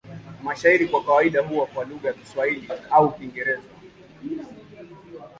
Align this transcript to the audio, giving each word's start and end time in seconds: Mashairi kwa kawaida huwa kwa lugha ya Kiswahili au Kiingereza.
Mashairi 0.43 0.87
kwa 0.87 1.03
kawaida 1.03 1.41
huwa 1.41 1.65
kwa 1.67 1.85
lugha 1.85 2.07
ya 2.07 2.13
Kiswahili 2.13 2.67
au 2.91 3.13
Kiingereza. 3.17 3.69